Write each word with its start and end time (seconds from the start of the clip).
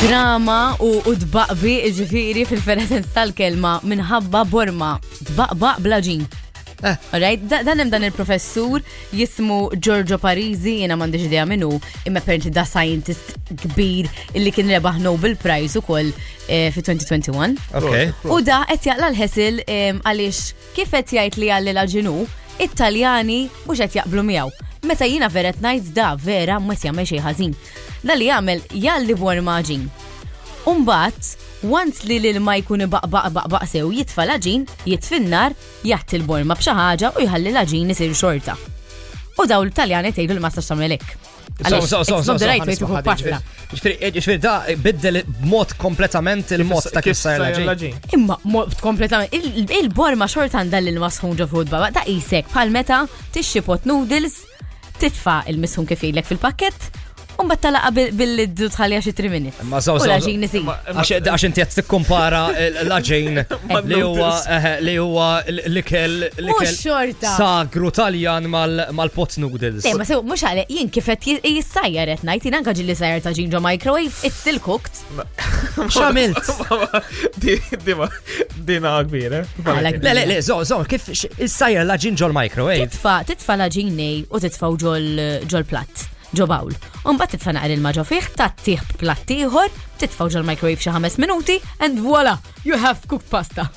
drama 0.00 0.72
u, 0.80 0.88
dbaqbi 1.12 1.74
ġifiri 1.92 2.46
fil-feresenz 2.48 3.10
tal-kelma 3.12 3.74
minħabba 3.84 4.46
borma. 4.48 4.94
Dbaqbaq 5.28 5.82
blaġin. 5.84 6.22
Eh. 6.88 6.96
Alright, 7.12 7.42
dan 7.50 7.82
hemm 7.82 7.90
dan 7.92 8.06
il-professur 8.08 8.80
jismu 9.12 9.58
Giorgio 9.76 10.16
Parisi, 10.22 10.78
jiena 10.80 10.96
m'għandix 10.96 11.26
idea 11.28 11.44
minnu, 11.46 11.68
imma 12.08 12.22
apparently 12.24 12.48
da 12.52 12.64
scientist 12.64 13.36
kbir 13.66 14.08
illi 14.40 14.54
kien 14.56 14.72
rebaħ 14.72 15.02
Nobel 15.04 15.36
Prize 15.36 15.76
ukoll 15.82 16.08
eh, 16.48 16.70
fi 16.72 16.80
2021. 16.86 17.58
Okay. 17.82 18.08
U 18.24 18.40
da 18.44 18.62
qed 18.72 18.88
jaqla 18.88 19.12
l 19.12 19.20
ħessil 19.20 19.60
eh, 19.66 19.92
għaliex 20.00 20.72
kif 20.78 20.96
qed 20.96 21.12
jgħid 21.18 21.38
li 21.42 21.52
għalli 21.58 21.76
l-ġinu, 21.76 22.16
Italjani 22.70 23.42
mhux 23.66 23.84
qed 23.84 24.00
jaqblu 24.00 24.24
miegħu 24.32 24.68
meta 24.90 25.06
jina 25.06 25.28
veret 25.30 25.60
najt 25.62 25.90
da 25.94 26.12
vera 26.24 26.58
mwet 26.60 26.82
jagħmel 26.84 27.06
xi 27.06 27.20
ħażin. 27.22 27.54
Da 28.02 28.16
li 28.18 28.26
jagħmel 28.30 28.62
jalli 28.82 29.14
war 29.20 29.40
maġin. 29.46 29.86
Umbat, 30.70 31.34
want 31.70 32.02
li 32.08 32.18
l-ilma 32.18 32.56
jkun 32.60 32.86
baqbaq 32.90 33.28
baqbaq 33.36 33.68
sew 33.70 33.92
jitfa 33.94 34.26
laġin, 34.28 34.64
jitfinnar, 34.88 35.54
jatt 35.86 36.16
il-borma 36.18 36.56
b'xi 36.58 36.74
ħaġa 36.76 37.12
u 37.20 37.24
jħalli 37.26 37.54
laġin 37.54 37.94
isir 37.94 38.12
xorta. 38.18 38.56
U 39.40 39.46
daw 39.48 39.62
l-Taljani 39.64 40.10
tgħidu 40.14 40.36
l-mastax 40.36 40.72
tagħmelek. 40.72 41.10
Ġifir 43.70 44.38
da 44.42 44.52
biddel 44.80 45.20
mod 45.50 45.74
kompletament 45.80 46.50
il-mod 46.56 46.88
ta' 46.94 47.02
kif 47.04 47.18
sajr 47.20 47.62
laġin. 47.68 47.96
Imma 48.16 48.40
mod 48.50 48.74
kompletament 48.82 49.30
il-borma 49.76 50.26
xorta 50.30 50.60
għandha 50.64 50.82
l-ilma 50.82 51.12
sħunġa 51.14 51.46
fuq 51.52 51.68
da' 51.70 52.08
isek 52.10 52.50
bħal 52.52 52.74
meta 52.74 53.04
tixxi 53.36 53.62
pot 53.68 53.86
noodles 53.86 54.40
تدفع 55.00 55.42
المسهم 55.48 55.84
كفيلك 55.86 56.24
في 56.24 56.32
الباكت 56.32 56.74
un 57.40 57.48
bat 57.48 57.56
battala 57.60 57.90
bil-liddu 57.94 58.68
tħalli 58.72 58.96
għaxi 58.98 59.12
trimini. 59.16 59.50
Ma 59.70 59.78
saw 59.82 59.98
saw. 59.98 60.10
Għaxin 60.14 60.40
nisi. 60.44 60.60
Għaxin 60.62 61.54
tijat 61.56 61.72
t 61.78 61.84
kumpara 61.88 62.42
eh, 62.52 62.82
l-ġejn 62.84 63.40
li 63.90 63.98
huwa 64.04 64.30
eh, 64.44 64.68
li 64.84 64.94
huwa 65.00 65.28
l-ikel 65.48 66.16
xorta. 66.76 67.32
Sagru 67.38 67.92
taljan 67.96 68.48
mal-pot 68.50 69.38
noodles. 69.42 69.88
Ma 69.98 70.06
sew, 70.08 70.22
mux 70.26 70.44
għale, 70.44 70.66
jien 70.70 70.92
kifet 70.94 71.28
jissajjar 71.38 72.14
etnajt, 72.16 72.26
najt, 72.30 72.46
jien 72.50 72.58
anka 72.60 72.76
ġilli 72.78 72.96
sajjar 72.98 73.24
ta' 73.26 73.34
ġo 73.40 73.62
microwave, 73.64 74.12
it's 74.26 74.40
still 74.44 74.58
cooked. 74.60 75.00
Xamilt. 75.80 77.40
Dima, 77.40 78.08
dina 78.56 78.96
għagbire. 79.00 79.44
Le, 79.80 79.96
le, 79.96 80.28
le, 80.34 80.40
zo, 80.44 80.60
zo, 80.68 80.80
kif 80.90 81.08
jissajjar 81.14 81.88
la 81.88 81.96
ġo 82.00 82.32
microwave. 82.36 82.86
Titfa, 82.90 83.20
titfa 83.32 83.58
la 83.60 83.70
nej 83.90 84.24
u 84.28 84.40
titfa 84.42 84.72
ġol 84.80 85.66
platt 85.70 86.09
ġo 86.38 86.46
bawl. 86.50 86.74
Umbat 87.08 87.32
titfanaq 87.34 87.72
il-maġo 87.74 88.04
fiħ, 88.06 88.28
tiħ 88.38 88.84
plattiħor, 89.00 89.72
titfaw 90.02 90.30
l 90.30 90.44
microwave 90.46 90.78
xi 90.82 90.92
ħames 90.94 91.18
minuti, 91.22 91.58
and 91.82 91.98
voila, 92.04 92.36
you 92.66 92.78
have 92.78 93.02
cooked 93.10 93.28
pasta. 93.30 93.68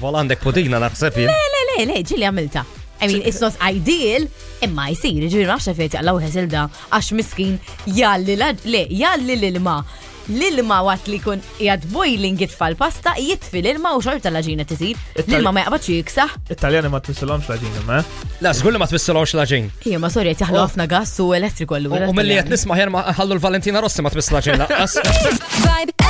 Voila, 0.00 0.20
għandek 0.22 0.40
pudina 0.40 0.78
naħseb 0.80 1.16
Le, 1.18 1.24
le, 1.26 1.62
le, 1.80 1.84
le, 1.90 1.96
ġili 2.06 2.24
għamilta. 2.28 2.62
I 3.02 3.08
mean, 3.08 3.24
it's 3.26 3.40
not 3.42 3.56
ideal, 3.64 4.26
imma 4.64 4.86
jisir, 4.92 5.24
ġili 5.32 5.48
maħxa 5.48 5.74
fejt 5.76 5.96
għallaw 5.98 6.20
ħesilda, 6.22 6.62
għax 6.94 7.10
miskin 7.18 7.58
jalli 7.98 8.38
l 8.38 9.60
ma 9.64 9.80
l-ilma 10.30 10.78
wat 10.86 11.08
li 11.10 11.18
kun 11.22 11.42
jgħad 11.58 11.86
boiling 11.94 12.40
fall 12.52 12.76
pasta 12.78 13.14
jitfil 13.18 13.66
ilma 13.74 13.94
u 13.98 14.02
xorta 14.04 14.30
l-ġina 14.32 14.66
tisir. 14.68 14.94
L-ilma 15.26 15.52
ma 15.56 15.62
jgħabatx 15.64 15.92
jiksaħ. 15.96 16.34
Italjani 16.56 16.92
ma 16.92 17.00
twissilomx 17.04 17.50
l-ġina, 17.54 17.82
ma? 17.88 18.00
La, 18.44 18.54
zgulli 18.56 18.78
li 18.78 18.82
ma 18.84 18.88
twissilomx 18.90 19.34
l-ġin. 19.40 19.70
Ija, 19.90 20.00
ma 20.02 20.10
sorry, 20.12 20.34
jtjaħlu 20.36 20.60
oh. 20.62 20.68
ħafna 20.68 20.88
gas 20.92 21.16
u 21.24 21.30
elettriku 21.36 21.78
għallu. 21.78 22.04
U 22.12 22.16
mill-li 22.16 22.38
jgħat 22.38 22.54
nisma 22.54 22.78
ħjer 22.80 22.94
ma 22.94 23.04
ħallu 23.18 23.38
l-Valentina 23.38 23.82
Rossi 23.84 24.04
ma 24.06 24.14
twissil 24.14 24.40
l-ġina. 24.42 26.06